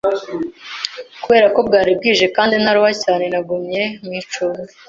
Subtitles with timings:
[1.23, 4.63] Kubera ko bwari bwije kandi nkaruha cyane, nagumye mu icumbi.